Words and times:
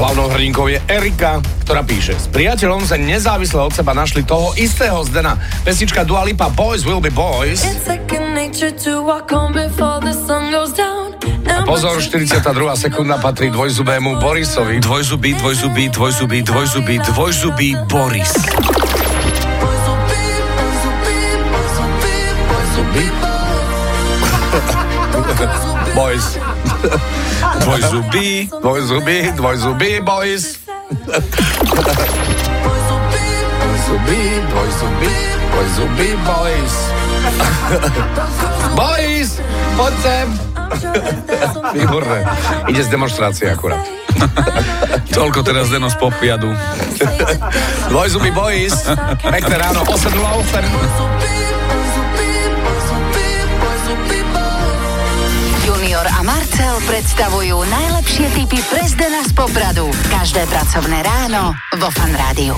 pesničkou 0.00 0.72
je 0.72 0.80
Erika, 0.88 1.44
ktorá 1.68 1.84
píše 1.84 2.16
S 2.16 2.24
priateľom 2.32 2.88
sa 2.88 2.96
nezávisle 2.96 3.60
od 3.60 3.68
seba 3.68 3.92
našli 3.92 4.24
toho 4.24 4.56
istého 4.56 4.96
Zdena. 5.04 5.36
Pesnička 5.60 6.08
Dua 6.08 6.24
Lipa 6.24 6.48
Boys 6.48 6.88
Will 6.88 7.04
Be 7.04 7.12
Boys. 7.12 7.60
A 11.44 11.68
pozor, 11.68 12.00
42. 12.00 12.40
sekunda 12.80 13.20
patrí 13.20 13.52
dvojzubému 13.52 14.24
Borisovi. 14.24 14.80
Dvojzubý, 14.80 15.36
dvojzubý, 15.36 15.92
dvojzubý, 15.92 16.38
dvojzubý, 16.48 16.94
dvojzubý 17.04 17.68
Boris. 17.84 18.32
Boys. 25.92 26.40
Dvojzubý. 27.60 28.48
Dvojzubý, 28.60 29.32
dvojzubý, 29.36 30.00
boys. 30.00 30.58
Dvojzubý, 33.60 34.20
dvojzubý, 34.48 35.10
dvojzubý, 35.50 36.08
boys. 36.24 36.74
boys, 38.74 39.30
poď 39.76 39.94
sem. 40.02 40.26
Výborné. 41.74 42.24
Ide 42.70 42.82
z 42.86 42.88
demonstrácie 42.88 43.50
akurát. 43.50 43.82
Toľko 45.10 45.42
teraz 45.42 45.68
Deno 45.68 45.90
z 45.90 45.96
popiadu. 45.98 46.54
Dvojzubý 47.90 48.30
boys. 48.30 48.86
Pekné 49.20 49.56
ráno, 49.58 49.82
8.08. 49.84 51.59
Marcel 56.60 56.92
predstavujú 56.92 57.56
najlepšie 57.72 58.26
typy 58.36 58.60
pre 58.68 58.84
Zdena 58.84 59.24
z 59.24 59.32
Popradu. 59.32 59.88
Každé 60.12 60.44
pracovné 60.44 61.00
ráno 61.00 61.56
vo 61.80 61.88
Fan 61.88 62.12
Rádiu. 62.12 62.52